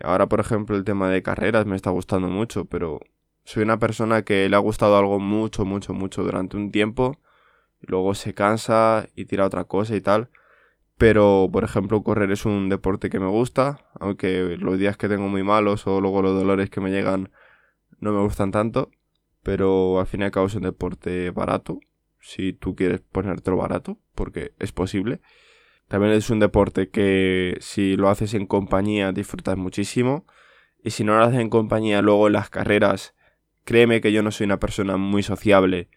Ahora, 0.02 0.28
por 0.28 0.40
ejemplo, 0.40 0.76
el 0.76 0.84
tema 0.84 1.10
de 1.10 1.24
carreras 1.24 1.66
me 1.66 1.76
está 1.76 1.90
gustando 1.90 2.28
mucho, 2.28 2.66
pero 2.66 3.00
soy 3.46 3.64
una 3.64 3.80
persona 3.80 4.24
que 4.24 4.48
le 4.50 4.56
ha 4.56 4.60
gustado 4.60 4.98
algo 4.98 5.20
mucho, 5.20 5.66
mucho, 5.66 5.94
mucho 5.94 6.24
durante 6.24 6.58
un 6.58 6.72
tiempo, 6.72 7.20
luego 7.82 8.16
se 8.16 8.34
cansa 8.34 9.08
y 9.16 9.26
tira 9.26 9.46
otra 9.46 9.66
cosa 9.66 9.96
y 9.96 10.02
tal. 10.02 10.30
Pero, 10.98 11.50
por 11.52 11.64
ejemplo, 11.64 12.04
correr 12.04 12.32
es 12.32 12.46
un 12.46 12.70
deporte 12.70 13.10
que 13.10 13.20
me 13.20 13.28
gusta, 13.28 13.90
aunque 14.00 14.58
los 14.58 14.78
días 14.78 14.98
que 14.98 15.10
tengo 15.10 15.28
muy 15.28 15.44
malos 15.44 15.88
o 15.88 16.00
luego 16.00 16.22
los 16.22 16.36
dolores 16.36 16.70
que 16.70 16.82
me 16.82 16.92
llegan 16.92 17.32
no 18.00 18.14
me 18.14 18.22
gustan 18.22 18.52
tanto. 18.52 18.92
Pero 19.42 20.00
al 20.00 20.08
fin 20.08 20.22
y 20.22 20.24
al 20.26 20.32
cabo 20.32 20.48
es 20.48 20.56
un 20.56 20.64
deporte 20.64 21.32
barato, 21.32 21.80
si 22.20 22.54
tú 22.54 22.76
quieres 22.76 23.02
ponértelo 23.02 23.58
barato, 23.58 23.98
porque 24.16 24.54
es 24.60 24.72
posible. 24.72 25.20
También 25.94 26.14
es 26.14 26.32
un 26.32 26.40
deporte 26.40 26.90
que 26.90 27.56
si 27.62 27.96
lo 27.98 28.10
haces 28.10 28.34
en 28.34 28.48
compañía 28.48 29.12
disfrutas 29.12 29.58
muchísimo. 29.58 30.26
Y 30.84 30.90
si 30.90 31.04
no 31.04 31.16
lo 31.16 31.24
haces 31.24 31.40
en 31.40 31.52
compañía, 31.52 32.02
luego 32.02 32.26
en 32.26 32.34
las 32.34 32.50
carreras, 32.50 33.14
créeme 33.64 34.02
que 34.02 34.12
yo 34.12 34.24
no 34.24 34.32
soy 34.32 34.46
una 34.46 34.58
persona 34.58 34.98
muy 34.98 35.22
sociable. 35.22 35.90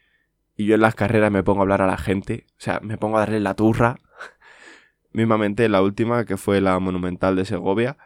Y 0.55 0.67
yo 0.67 0.75
en 0.75 0.83
las 0.83 0.95
carreras 0.95 1.33
me 1.33 1.43
pongo 1.43 1.61
a 1.61 1.63
hablar 1.63 1.81
a 1.81 1.87
la 1.87 1.97
gente. 1.97 2.45
O 2.51 2.59
sea, 2.59 2.79
me 2.81 2.99
pongo 2.99 3.17
a 3.17 3.21
darle 3.21 3.41
la 3.41 3.55
turra. 3.55 3.97
Mismamente 5.13 5.67
la 5.71 5.81
última, 5.81 6.27
que 6.27 6.37
fue 6.37 6.61
la 6.61 6.79
monumental 6.79 7.35
de 7.35 7.47
Segovia. 7.47 7.97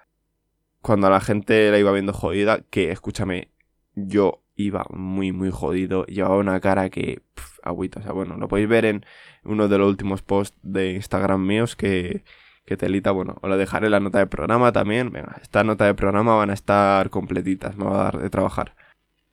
Cuando 0.82 1.08
a 1.08 1.10
la 1.10 1.20
gente 1.20 1.72
la 1.72 1.78
iba 1.80 1.90
viendo 1.90 2.12
jodida, 2.12 2.60
que 2.70 2.92
escúchame, 2.92 3.50
yo 3.96 4.44
iba 4.66 4.86
muy, 4.90 5.32
muy 5.32 5.50
jodido. 5.50 6.04
Llevaba 6.06 6.36
una 6.36 6.60
cara 6.60 6.90
que. 6.90 7.22
agüita. 7.62 8.00
O 8.00 8.02
sea, 8.02 8.12
bueno, 8.12 8.36
lo 8.36 8.48
podéis 8.48 8.68
ver 8.68 8.84
en 8.84 9.04
uno 9.44 9.68
de 9.68 9.78
los 9.78 9.88
últimos 9.88 10.22
posts 10.22 10.58
de 10.62 10.92
Instagram 10.92 11.46
míos 11.46 11.76
que. 11.76 12.24
Que 12.66 12.76
telita, 12.76 13.10
bueno, 13.10 13.36
os 13.40 13.50
lo 13.50 13.56
dejaré 13.56 13.86
en 13.86 13.92
la 13.92 14.00
nota 14.00 14.18
de 14.18 14.26
programa 14.26 14.70
también. 14.70 15.10
Venga, 15.10 15.38
esta 15.42 15.64
nota 15.64 15.86
de 15.86 15.94
programa 15.94 16.36
van 16.36 16.50
a 16.50 16.54
estar 16.54 17.10
completitas, 17.10 17.76
me 17.76 17.84
va 17.84 18.00
a 18.00 18.04
dar 18.04 18.18
de 18.18 18.30
trabajar. 18.30 18.76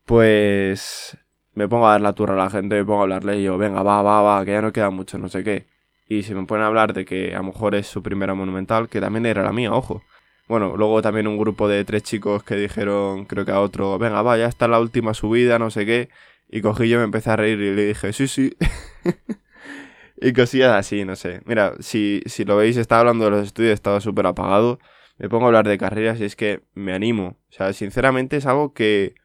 Pues. 0.05 1.17
Me 1.53 1.67
pongo 1.67 1.88
a 1.88 1.91
dar 1.93 2.01
la 2.01 2.13
turra 2.13 2.36
a 2.36 2.38
la 2.38 2.50
gente, 2.50 2.75
me 2.75 2.86
pongo 2.86 3.00
a 3.00 3.03
hablarle 3.03 3.39
y 3.39 3.43
yo, 3.43 3.57
venga, 3.57 3.81
va, 3.84 4.03
va, 4.03 4.22
va, 4.22 4.46
que 4.46 4.51
ya 4.51 4.62
no 4.62 4.72
queda 4.72 4.91
mucho, 4.91 5.17
no 5.17 5.27
sé 5.27 5.43
qué. 5.43 5.67
Y 6.07 6.24
se 6.24 6.36
me 6.36 6.46
ponen 6.46 6.63
a 6.63 6.67
hablar 6.67 6.93
de 6.93 7.03
que 7.03 7.34
a 7.36 7.39
lo 7.39 7.46
mejor 7.46 7.75
es 7.75 7.88
su 7.88 8.01
primera 8.03 8.34
monumental, 8.34 8.89
que 8.89 9.01
también 9.01 9.25
era 9.25 9.43
la 9.43 9.51
mía, 9.51 9.74
ojo. 9.74 10.03
Bueno, 10.48 10.77
luego 10.77 11.01
también 11.01 11.27
un 11.27 11.38
grupo 11.38 11.68
de 11.68 11.84
tres 11.84 12.04
chicos 12.04 12.44
que 12.44 12.56
dijeron, 12.56 13.25
creo 13.25 13.46
que 13.46 13.51
a 13.51 13.60
otro, 13.60 13.98
venga, 14.00 14.22
va, 14.22 14.38
ya 14.38 14.48
está 14.48 14.68
la 14.68 14.80
última 14.80 15.13
subida, 15.13 15.60
no 15.60 15.70
sé 15.70 15.86
qué. 15.86 16.10
Y 16.50 16.62
cogí 16.62 16.88
yo, 16.88 17.00
me 17.00 17.04
empecé 17.04 17.32
a 17.32 17.36
reír 17.36 17.60
y 17.60 17.75
le 17.75 17.86
dije, 17.88 18.13
sí, 18.13 18.27
sí. 18.27 18.56
y 20.22 20.34
cosillas 20.34 20.74
así, 20.74 21.04
no 21.04 21.16
sé. 21.16 21.42
Mira, 21.46 21.74
si, 21.80 22.22
si 22.25 22.46
lo 22.46 22.56
veis, 22.56 22.77
estaba 22.77 23.01
hablando 23.01 23.25
de 23.25 23.32
los 23.32 23.46
estudios, 23.46 23.74
estaba 23.74 24.00
súper 24.00 24.25
apagado. 24.25 24.80
Me 25.18 25.30
pongo 25.30 25.46
a 25.46 25.48
hablar 25.48 25.68
de 25.68 25.77
carreras 25.77 26.20
y 26.22 26.25
es 26.25 26.36
que 26.36 26.63
me 26.74 26.94
animo. 26.94 27.38
O 27.50 27.51
sea, 27.51 27.74
sinceramente 27.74 28.38
es 28.38 28.46
algo 28.46 28.74
que 28.74 29.16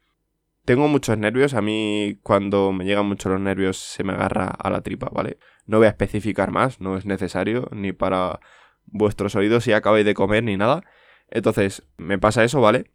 tengo 0.65 0.87
muchos 0.87 1.17
nervios. 1.17 1.53
A 1.53 1.61
mí 1.61 2.19
cuando 2.23 2.71
me 2.73 2.85
llegan 2.85 3.05
mucho 3.05 3.29
los 3.29 3.39
nervios 3.39 3.77
se 3.77 4.03
me 4.03 4.13
agarra 4.13 4.47
a 4.47 4.69
la 4.69 4.81
tripa, 4.81 5.09
¿vale? 5.11 5.37
No 5.65 5.77
voy 5.77 5.87
a 5.87 5.91
especificar 5.91 6.51
más, 6.51 6.81
no 6.81 6.97
es 6.97 7.05
necesario, 7.05 7.69
ni 7.71 7.93
para 7.93 8.39
vuestros 8.85 9.35
oídos 9.35 9.63
si 9.63 9.71
acabáis 9.71 10.05
de 10.05 10.13
comer 10.13 10.43
ni 10.43 10.57
nada. 10.57 10.83
Entonces, 11.29 11.83
me 11.97 12.19
pasa 12.19 12.43
eso, 12.43 12.61
¿vale? 12.61 12.91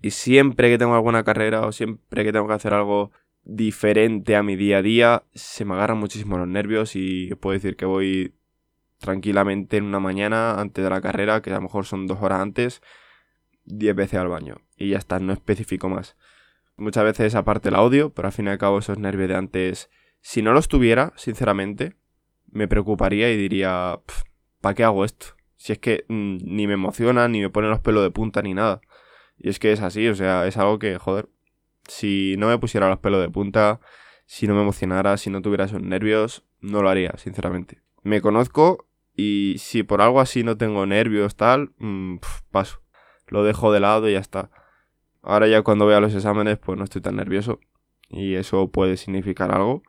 Y 0.00 0.10
siempre 0.10 0.70
que 0.70 0.78
tengo 0.78 0.94
alguna 0.94 1.24
carrera 1.24 1.66
o 1.66 1.72
siempre 1.72 2.24
que 2.24 2.32
tengo 2.32 2.46
que 2.46 2.54
hacer 2.54 2.74
algo 2.74 3.10
diferente 3.44 4.36
a 4.36 4.42
mi 4.42 4.56
día 4.56 4.78
a 4.78 4.82
día, 4.82 5.24
se 5.34 5.64
me 5.64 5.74
agarran 5.74 5.98
muchísimo 5.98 6.38
los 6.38 6.46
nervios 6.46 6.94
y 6.94 7.34
puedo 7.36 7.54
decir 7.54 7.76
que 7.76 7.86
voy 7.86 8.34
tranquilamente 8.98 9.76
en 9.76 9.84
una 9.84 10.00
mañana 10.00 10.60
antes 10.60 10.84
de 10.84 10.90
la 10.90 11.00
carrera, 11.00 11.40
que 11.40 11.50
a 11.50 11.54
lo 11.54 11.62
mejor 11.62 11.86
son 11.86 12.06
dos 12.06 12.18
horas 12.20 12.40
antes, 12.40 12.82
diez 13.64 13.94
veces 13.94 14.20
al 14.20 14.28
baño. 14.28 14.56
Y 14.76 14.90
ya 14.90 14.98
está, 14.98 15.18
no 15.18 15.32
especifico 15.32 15.88
más. 15.88 16.16
Muchas 16.76 17.04
veces 17.04 17.34
aparte 17.34 17.70
el 17.70 17.74
audio, 17.74 18.12
pero 18.12 18.28
al 18.28 18.32
fin 18.32 18.46
y 18.46 18.50
al 18.50 18.58
cabo 18.58 18.78
esos 18.78 18.98
nervios 18.98 19.28
de 19.28 19.36
antes, 19.36 19.90
si 20.20 20.42
no 20.42 20.52
los 20.52 20.68
tuviera, 20.68 21.12
sinceramente, 21.16 21.96
me 22.50 22.68
preocuparía 22.68 23.32
y 23.32 23.36
diría, 23.36 23.98
¿para 24.60 24.74
qué 24.74 24.84
hago 24.84 25.04
esto? 25.04 25.37
Si 25.58 25.72
es 25.72 25.78
que 25.78 26.06
mm, 26.08 26.38
ni 26.42 26.66
me 26.66 26.74
emociona, 26.74 27.28
ni 27.28 27.40
me 27.40 27.50
pone 27.50 27.68
los 27.68 27.80
pelos 27.80 28.02
de 28.02 28.10
punta, 28.10 28.40
ni 28.40 28.54
nada. 28.54 28.80
Y 29.36 29.50
es 29.50 29.58
que 29.58 29.72
es 29.72 29.82
así, 29.82 30.08
o 30.08 30.14
sea, 30.14 30.46
es 30.46 30.56
algo 30.56 30.78
que, 30.78 30.96
joder, 30.96 31.28
si 31.86 32.36
no 32.38 32.48
me 32.48 32.58
pusiera 32.58 32.88
los 32.88 32.98
pelos 32.98 33.20
de 33.20 33.28
punta, 33.28 33.80
si 34.24 34.46
no 34.46 34.54
me 34.54 34.62
emocionara, 34.62 35.16
si 35.16 35.30
no 35.30 35.42
tuviera 35.42 35.64
esos 35.66 35.82
nervios, 35.82 36.44
no 36.60 36.82
lo 36.82 36.88
haría, 36.88 37.12
sinceramente. 37.18 37.82
Me 38.02 38.20
conozco 38.20 38.86
y 39.14 39.56
si 39.58 39.82
por 39.82 40.00
algo 40.00 40.20
así 40.20 40.44
no 40.44 40.56
tengo 40.56 40.86
nervios, 40.86 41.36
tal, 41.36 41.72
mm, 41.78 42.18
paso. 42.50 42.80
Lo 43.26 43.44
dejo 43.44 43.72
de 43.72 43.80
lado 43.80 44.08
y 44.08 44.12
ya 44.12 44.20
está. 44.20 44.50
Ahora 45.22 45.48
ya 45.48 45.62
cuando 45.62 45.86
vea 45.86 46.00
los 46.00 46.14
exámenes, 46.14 46.58
pues 46.58 46.78
no 46.78 46.84
estoy 46.84 47.02
tan 47.02 47.16
nervioso. 47.16 47.60
Y 48.08 48.34
eso 48.34 48.70
puede 48.70 48.96
significar 48.96 49.52
algo. 49.52 49.82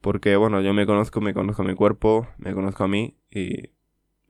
Porque, 0.00 0.36
bueno, 0.36 0.60
yo 0.60 0.74
me 0.74 0.84
conozco, 0.84 1.20
me 1.20 1.32
conozco 1.32 1.62
a 1.62 1.64
mi 1.64 1.74
cuerpo, 1.74 2.28
me 2.38 2.52
conozco 2.54 2.84
a 2.84 2.88
mí 2.88 3.16
y 3.30 3.70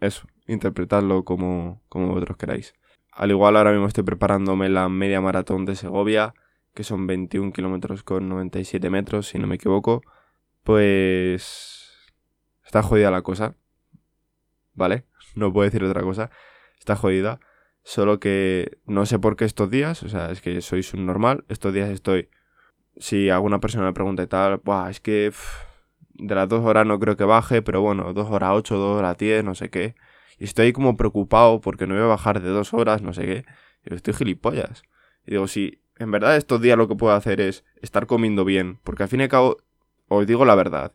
eso, 0.03 0.27
interpretadlo 0.47 1.25
como, 1.25 1.83
como 1.89 2.09
vosotros 2.09 2.37
queráis. 2.37 2.75
Al 3.13 3.31
igual 3.31 3.57
ahora 3.57 3.73
mismo 3.73 3.87
estoy 3.87 4.05
preparándome 4.05 4.69
la 4.69 4.89
media 4.89 5.21
maratón 5.21 5.65
de 5.65 5.77
Segovia, 5.77 6.35
que 6.75 6.85
son 6.85 7.07
21 7.07 7.53
kilómetros 7.53 8.03
con 8.03 8.29
97 8.29 8.89
metros, 8.91 9.29
si 9.29 9.39
no 9.39 9.47
me 9.47 9.57
equivoco. 9.57 10.03
Pues... 10.63 11.89
Está 12.65 12.83
jodida 12.83 13.11
la 13.11 13.23
cosa. 13.23 13.55
¿Vale? 14.73 15.05
No 15.35 15.53
puedo 15.53 15.65
decir 15.65 15.85
otra 15.85 16.03
cosa. 16.03 16.31
Está 16.79 16.97
jodida. 16.97 17.39
Solo 17.85 18.19
que 18.19 18.79
no 18.87 19.05
sé 19.07 19.19
por 19.19 19.37
qué 19.37 19.45
estos 19.45 19.71
días, 19.71 20.03
o 20.03 20.09
sea, 20.09 20.31
es 20.31 20.41
que 20.41 20.61
soy 20.63 20.83
subnormal. 20.83 21.45
Estos 21.49 21.75
días 21.75 21.91
estoy... 21.91 22.31
Si 22.97 23.31
alguna 23.31 23.61
persona 23.61 23.85
me 23.85 23.93
pregunta 23.93 24.23
y 24.23 24.27
tal, 24.27 24.59
Buah, 24.59 24.91
es 24.91 25.01
que... 25.01 25.33
de 26.23 26.35
las 26.35 26.49
dos 26.49 26.65
horas 26.65 26.87
no 26.87 26.99
creo 26.99 27.17
que 27.17 27.25
baje, 27.25 27.63
pero 27.63 27.81
bueno, 27.81 28.13
dos 28.13 28.31
horas 28.31 28.51
ocho, 28.55 28.77
dos 28.77 28.99
horas 28.99 29.17
diez, 29.19 29.45
no 29.45 29.55
sé 29.55 29.71
qué. 29.71 29.95
Y 30.39 30.45
estoy 30.45 30.73
como 30.73 30.97
preocupado 30.97 31.61
porque 31.61 31.87
no 31.87 31.95
voy 31.95 32.05
a 32.05 32.07
bajar 32.07 32.41
de 32.41 32.49
dos 32.49 32.73
horas, 32.73 33.03
no 33.03 33.13
sé 33.13 33.27
qué. 33.27 33.45
Y 33.85 33.95
estoy 33.95 34.15
gilipollas. 34.15 34.83
Y 35.27 35.33
digo, 35.33 35.47
si 35.47 35.83
en 35.99 36.11
verdad 36.11 36.37
estos 36.37 36.61
días 36.61 36.79
lo 36.79 36.89
que 36.89 36.95
puedo 36.95 37.15
hacer 37.15 37.41
es 37.41 37.65
estar 37.81 38.07
comiendo 38.07 38.45
bien, 38.45 38.79
porque 38.85 39.03
al 39.03 39.09
fin 39.09 39.21
y 39.21 39.25
al 39.25 39.29
cabo, 39.29 39.59
os 40.09 40.27
digo 40.27 40.45
la 40.45 40.55
verdad, 40.55 40.93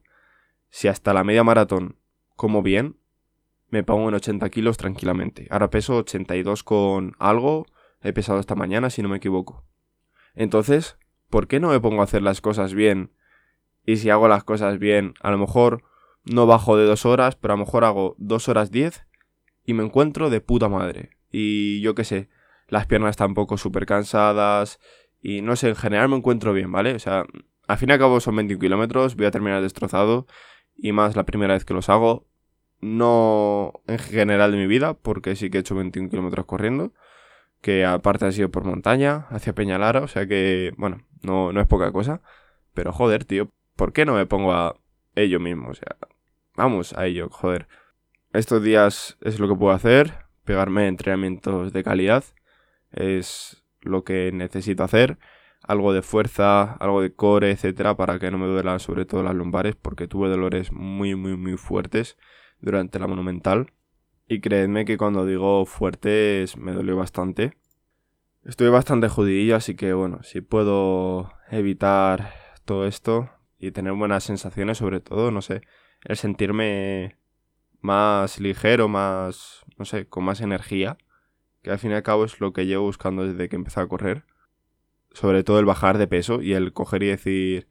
si 0.70 0.88
hasta 0.88 1.14
la 1.14 1.24
media 1.24 1.44
maratón 1.44 1.98
como 2.36 2.62
bien, 2.62 2.98
me 3.70 3.84
pongo 3.84 4.08
en 4.10 4.16
80 4.16 4.50
kilos 4.50 4.78
tranquilamente. 4.78 5.48
Ahora 5.50 5.70
peso 5.70 5.98
82 5.98 6.64
con 6.64 7.16
algo, 7.20 7.66
he 8.02 8.14
pesado 8.14 8.40
esta 8.40 8.56
mañana 8.56 8.90
si 8.90 9.02
no 9.02 9.10
me 9.10 9.18
equivoco. 9.18 9.66
Entonces, 10.36 10.98
¿por 11.30 11.48
qué 11.48 11.60
no 11.60 11.70
me 11.70 11.80
pongo 11.80 12.02
a 12.02 12.06
hacer 12.06 12.22
las 12.22 12.42
cosas 12.42 12.74
bien? 12.74 13.12
Y 13.88 13.96
si 13.96 14.10
hago 14.10 14.28
las 14.28 14.44
cosas 14.44 14.80
bien, 14.80 15.14
a 15.22 15.32
lo 15.32 15.38
mejor 15.38 15.82
no 16.26 16.46
bajo 16.46 16.76
de 16.76 16.86
dos 16.86 17.06
horas, 17.06 17.38
pero 17.38 17.54
a 17.54 17.58
lo 17.58 17.64
mejor 17.64 17.86
hago 17.86 18.16
dos 18.18 18.50
horas 18.50 18.70
diez 18.70 19.08
y 19.66 19.74
me 19.74 19.82
encuentro 19.82 20.30
de 20.30 20.42
puta 20.42 20.68
madre. 20.68 21.12
Y 21.32 21.80
yo 21.80 21.96
qué 21.96 22.04
sé, 22.04 22.30
las 22.68 22.86
piernas 22.86 23.16
tampoco 23.16 23.58
súper 23.58 23.86
cansadas 23.86 24.82
y 25.22 25.42
no 25.42 25.56
sé, 25.56 25.70
en 25.70 25.78
general 25.78 26.10
me 26.10 26.18
encuentro 26.18 26.52
bien, 26.52 26.70
¿vale? 26.70 26.96
O 26.96 27.00
sea, 27.00 27.26
al 27.66 27.78
fin 27.78 27.88
y 27.88 27.94
al 27.94 28.00
cabo 28.00 28.20
son 28.20 28.36
21 28.36 28.60
kilómetros, 28.60 29.16
voy 29.16 29.26
a 29.26 29.32
terminar 29.32 29.62
destrozado 29.62 30.28
y 30.76 30.92
más 30.92 31.16
la 31.16 31.26
primera 31.26 31.54
vez 31.54 31.64
que 31.64 31.74
los 31.74 31.88
hago. 31.88 32.28
No 32.82 33.72
en 33.88 34.00
general 34.00 34.52
de 34.52 34.58
mi 34.58 34.68
vida, 34.68 34.96
porque 34.96 35.38
sí 35.38 35.50
que 35.50 35.60
he 35.60 35.62
hecho 35.62 35.76
21 35.76 36.10
kilómetros 36.10 36.46
corriendo, 36.46 36.92
que 37.62 37.86
aparte 37.86 38.26
ha 38.26 38.34
sido 38.34 38.52
por 38.52 38.66
montaña, 38.66 39.28
hacia 39.30 39.56
Peñalara, 39.56 40.02
o 40.02 40.08
sea 40.10 40.28
que, 40.28 40.74
bueno, 40.78 41.06
no, 41.24 41.54
no 41.54 41.62
es 41.62 41.68
poca 41.68 41.94
cosa. 41.94 42.22
Pero 42.74 42.92
joder, 42.92 43.26
tío, 43.26 43.50
¿por 43.78 43.94
qué 43.94 44.06
no 44.06 44.16
me 44.16 44.26
pongo 44.26 44.52
a 44.52 44.76
ello 45.16 45.40
mismo? 45.40 45.70
O 45.70 45.74
sea, 45.74 45.96
vamos 46.58 46.92
a 46.94 47.06
ello, 47.06 47.30
joder. 47.30 47.70
Estos 48.34 48.62
días 48.62 49.18
es 49.22 49.40
lo 49.40 49.48
que 49.48 49.56
puedo 49.56 49.74
hacer, 49.74 50.26
pegarme 50.44 50.88
entrenamientos 50.88 51.72
de 51.72 51.84
calidad, 51.84 52.26
es 52.92 53.64
lo 53.80 54.04
que 54.04 54.32
necesito 54.34 54.84
hacer, 54.84 55.18
algo 55.62 55.94
de 55.94 56.02
fuerza, 56.02 56.74
algo 56.74 57.02
de 57.02 57.14
core, 57.14 57.52
etcétera, 57.52 57.96
para 57.96 58.20
que 58.20 58.32
no 58.32 58.38
me 58.38 58.48
duelan 58.48 58.80
sobre 58.82 59.06
todo 59.06 59.24
las 59.24 59.36
lumbares, 59.36 59.76
porque 59.76 60.08
tuve 60.08 60.28
dolores 60.28 60.74
muy, 60.74 61.16
muy, 61.16 61.38
muy 61.38 61.56
fuertes 61.56 62.18
durante 62.60 63.00
la 63.00 63.08
monumental. 63.08 63.72
Y 64.28 64.42
creedme 64.42 64.84
que 64.84 64.98
cuando 64.98 65.26
digo 65.26 65.66
fuertes 65.66 66.58
me 66.58 66.74
dolió 66.74 66.98
bastante. 66.98 67.54
Estoy 68.44 68.70
bastante 68.70 69.08
jodidillo, 69.08 69.56
así 69.56 69.76
que 69.76 69.94
bueno, 69.94 70.22
si 70.24 70.42
puedo 70.42 71.32
evitar 71.50 72.34
todo 72.66 72.86
esto 72.86 73.30
y 73.60 73.72
tener 73.72 73.94
buenas 73.94 74.24
sensaciones 74.24 74.78
sobre 74.78 75.00
todo, 75.00 75.32
no 75.32 75.42
sé, 75.42 75.62
el 76.04 76.18
sentirme 76.18 77.18
más 77.82 78.40
ligero, 78.40 78.88
más, 78.88 79.64
no 79.78 79.86
sé, 79.86 80.08
con 80.08 80.24
más 80.24 80.42
energía, 80.42 80.98
que 81.62 81.72
al 81.72 81.80
fin 81.80 81.92
y 81.92 81.96
al 81.96 82.04
cabo 82.04 82.26
es 82.26 82.40
lo 82.40 82.54
que 82.54 82.66
llevo 82.66 82.86
buscando 82.86 83.26
desde 83.26 83.50
que 83.50 83.56
empecé 83.56 83.80
a 83.80 83.88
correr. 83.88 84.26
Sobre 85.12 85.44
todo 85.44 85.60
el 85.60 85.66
bajar 85.66 85.98
de 85.98 86.08
peso 86.08 86.42
y 86.42 86.54
el 86.54 86.74
coger 86.74 87.04
y 87.04 87.08
decir, 87.08 87.68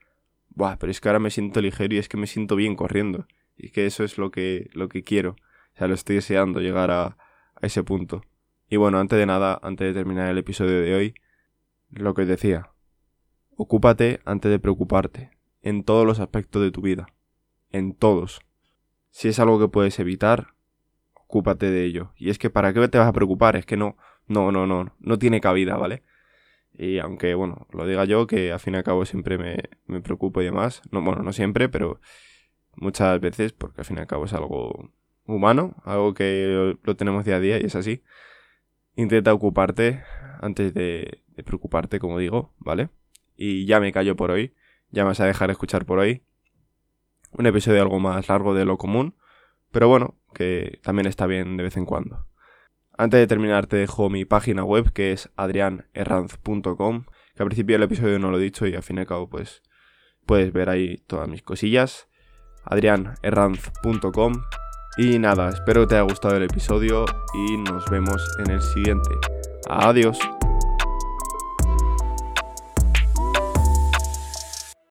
Buah, 0.50 0.78
pero 0.78 0.90
es 0.90 1.00
que 1.00 1.08
ahora 1.08 1.18
me 1.18 1.30
siento 1.30 1.60
ligero 1.60 1.94
y 1.94 1.98
es 1.98 2.08
que 2.08 2.16
me 2.16 2.26
siento 2.26 2.56
bien 2.56 2.76
corriendo. 2.76 3.26
Y 3.56 3.70
que 3.70 3.86
eso 3.86 4.04
es 4.04 4.18
lo 4.18 4.30
que, 4.30 4.70
lo 4.72 4.88
que 4.88 5.04
quiero. 5.04 5.30
O 5.74 5.78
sea, 5.78 5.86
lo 5.86 5.94
estoy 5.94 6.16
deseando 6.16 6.60
llegar 6.60 6.90
a, 6.90 7.04
a 7.04 7.66
ese 7.66 7.84
punto. 7.84 8.22
Y 8.68 8.76
bueno, 8.76 8.98
antes 8.98 9.18
de 9.18 9.26
nada, 9.26 9.60
antes 9.62 9.86
de 9.86 9.94
terminar 9.94 10.28
el 10.28 10.38
episodio 10.38 10.80
de 10.80 10.94
hoy, 10.94 11.14
lo 11.90 12.14
que 12.14 12.22
os 12.22 12.28
decía. 12.28 12.70
Ocúpate 13.54 14.20
antes 14.24 14.50
de 14.50 14.58
preocuparte, 14.58 15.30
en 15.66 15.82
todos 15.82 16.06
los 16.06 16.20
aspectos 16.20 16.62
de 16.62 16.70
tu 16.70 16.80
vida, 16.80 17.08
en 17.72 17.92
todos. 17.92 18.40
Si 19.10 19.26
es 19.26 19.40
algo 19.40 19.58
que 19.58 19.66
puedes 19.66 19.98
evitar, 19.98 20.54
ocúpate 21.12 21.72
de 21.72 21.84
ello. 21.84 22.12
Y 22.16 22.30
es 22.30 22.38
que 22.38 22.50
¿para 22.50 22.72
qué 22.72 22.86
te 22.86 22.98
vas 22.98 23.08
a 23.08 23.12
preocupar? 23.12 23.56
Es 23.56 23.66
que 23.66 23.76
no, 23.76 23.96
no, 24.28 24.52
no, 24.52 24.68
no, 24.68 24.94
no 25.00 25.18
tiene 25.18 25.40
cabida, 25.40 25.76
¿vale? 25.76 26.04
Y 26.72 27.00
aunque, 27.00 27.34
bueno, 27.34 27.66
lo 27.72 27.84
diga 27.84 28.04
yo, 28.04 28.28
que 28.28 28.52
al 28.52 28.60
fin 28.60 28.74
y 28.74 28.76
al 28.76 28.84
cabo 28.84 29.04
siempre 29.06 29.38
me, 29.38 29.56
me 29.86 30.00
preocupo 30.00 30.40
y 30.40 30.44
demás. 30.44 30.82
No, 30.92 31.02
bueno, 31.02 31.24
no 31.24 31.32
siempre, 31.32 31.68
pero 31.68 32.00
muchas 32.76 33.20
veces, 33.20 33.52
porque 33.52 33.80
al 33.80 33.86
fin 33.86 33.96
y 33.96 34.00
al 34.00 34.06
cabo 34.06 34.26
es 34.26 34.34
algo 34.34 34.92
humano, 35.24 35.74
algo 35.84 36.14
que 36.14 36.76
lo 36.80 36.96
tenemos 36.96 37.24
día 37.24 37.36
a 37.36 37.40
día 37.40 37.60
y 37.60 37.64
es 37.64 37.74
así. 37.74 38.04
Intenta 38.94 39.34
ocuparte 39.34 40.04
antes 40.40 40.72
de, 40.74 41.24
de 41.26 41.42
preocuparte, 41.42 41.98
como 41.98 42.20
digo, 42.20 42.54
¿vale? 42.58 42.88
Y 43.36 43.66
ya 43.66 43.80
me 43.80 43.90
callo 43.90 44.14
por 44.14 44.30
hoy, 44.30 44.54
ya 44.90 45.02
me 45.02 45.08
vas 45.08 45.20
a 45.20 45.26
dejar 45.26 45.50
escuchar 45.50 45.84
por 45.84 45.98
hoy. 45.98 46.22
Un 47.32 47.46
episodio 47.46 47.82
algo 47.82 47.98
más 47.98 48.28
largo 48.28 48.54
de 48.54 48.64
lo 48.64 48.78
común, 48.78 49.16
pero 49.70 49.88
bueno, 49.88 50.16
que 50.34 50.80
también 50.82 51.06
está 51.06 51.26
bien 51.26 51.56
de 51.56 51.64
vez 51.64 51.76
en 51.76 51.84
cuando. 51.84 52.26
Antes 52.96 53.20
de 53.20 53.26
terminar 53.26 53.66
te 53.66 53.76
dejo 53.76 54.08
mi 54.08 54.24
página 54.24 54.64
web 54.64 54.92
que 54.92 55.12
es 55.12 55.30
adrianerranz.com, 55.36 57.04
que 57.34 57.42
al 57.42 57.46
principio 57.48 57.74
del 57.74 57.82
episodio 57.82 58.18
no 58.18 58.30
lo 58.30 58.38
he 58.38 58.42
dicho 58.42 58.66
y 58.66 58.74
al 58.74 58.82
fin 58.82 58.96
y 58.96 59.00
al 59.00 59.06
cabo 59.06 59.28
pues 59.28 59.62
puedes 60.24 60.52
ver 60.52 60.70
ahí 60.70 60.96
todas 61.06 61.28
mis 61.28 61.42
cosillas. 61.42 62.08
adrianerranz.com 62.64 64.32
y 64.98 65.18
nada, 65.18 65.50
espero 65.50 65.82
que 65.82 65.88
te 65.88 65.94
haya 65.96 66.04
gustado 66.04 66.36
el 66.36 66.44
episodio 66.44 67.04
y 67.34 67.58
nos 67.58 67.88
vemos 67.90 68.26
en 68.38 68.50
el 68.50 68.62
siguiente. 68.62 69.10
Adiós. 69.68 70.18